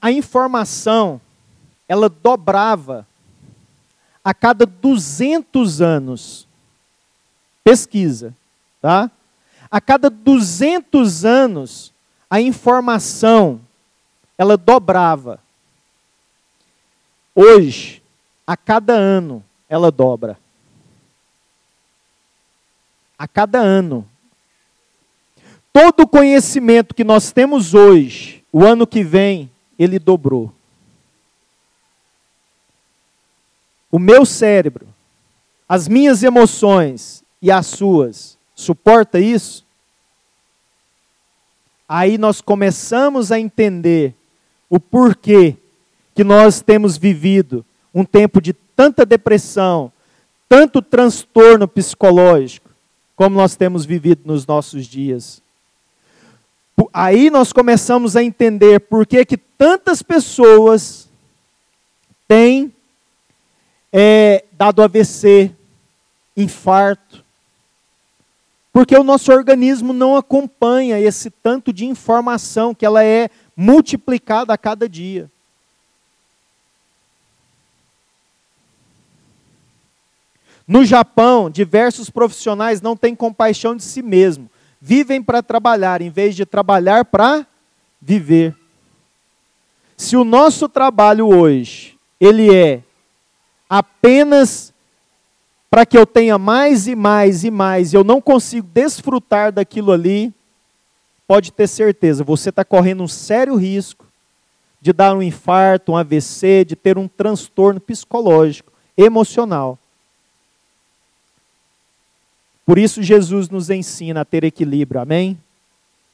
[0.02, 1.20] a informação
[1.88, 3.06] ela dobrava
[4.24, 6.48] a cada 200 anos.
[7.64, 8.34] Pesquisa,
[8.82, 9.10] tá?
[9.70, 11.94] A cada 200 anos
[12.30, 13.60] a informação
[14.38, 15.40] ela dobrava.
[17.34, 18.02] Hoje,
[18.46, 20.38] a cada ano ela dobra
[23.18, 24.08] a cada ano.
[25.72, 30.54] Todo o conhecimento que nós temos hoje, o ano que vem, ele dobrou.
[33.92, 34.88] O meu cérebro,
[35.68, 39.66] as minhas emoções e as suas, suporta isso?
[41.88, 44.14] Aí nós começamos a entender
[44.70, 45.56] o porquê
[46.14, 47.64] que nós temos vivido
[47.94, 49.92] um tempo de tanta depressão,
[50.50, 52.70] tanto transtorno psicológico
[53.16, 55.42] como nós temos vivido nos nossos dias.
[56.94, 61.10] Aí nós começamos a entender por que, que tantas pessoas
[62.28, 62.74] têm
[63.92, 65.52] é, dado AVC,
[66.36, 67.24] infarto,
[68.74, 74.58] Porque o nosso organismo não acompanha esse tanto de informação que ela é multiplicada a
[74.58, 75.32] cada dia.
[80.68, 84.50] No Japão, diversos profissionais não têm compaixão de si mesmo.
[84.88, 87.48] Vivem para trabalhar, em vez de trabalhar para
[88.00, 88.56] viver.
[89.98, 92.84] Se o nosso trabalho hoje, ele é
[93.68, 94.72] apenas
[95.72, 99.92] para que eu tenha mais e mais e mais, e eu não consigo desfrutar daquilo
[99.92, 100.32] ali,
[101.28, 104.06] pode ter certeza, você está correndo um sério risco
[104.80, 109.80] de dar um infarto, um AVC, de ter um transtorno psicológico, emocional.
[112.66, 115.38] Por isso, Jesus nos ensina a ter equilíbrio, amém?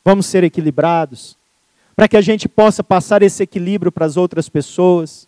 [0.03, 1.37] Vamos ser equilibrados,
[1.95, 5.27] para que a gente possa passar esse equilíbrio para as outras pessoas.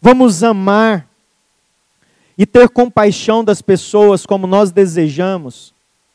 [0.00, 1.08] Vamos amar
[2.38, 5.74] e ter compaixão das pessoas como nós desejamos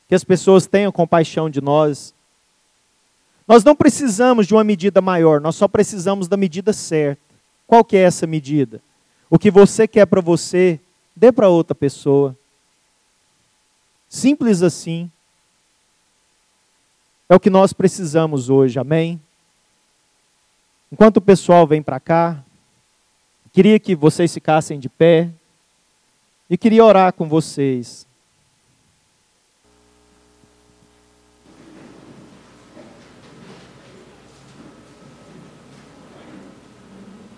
[0.10, 2.16] que as pessoas tenham compaixão de nós.
[3.48, 7.22] Nós não precisamos de uma medida maior, nós só precisamos da medida certa.
[7.68, 8.82] Qual que é essa medida?
[9.30, 10.80] O que você quer para você,
[11.16, 12.36] dê para outra pessoa.
[14.10, 15.10] Simples assim.
[17.30, 19.22] É o que nós precisamos hoje, amém?
[20.92, 22.44] Enquanto o pessoal vem para cá,
[23.54, 25.30] queria que vocês ficassem de pé
[26.50, 28.09] e queria orar com vocês.